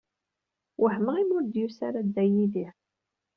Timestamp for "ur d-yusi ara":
1.37-2.01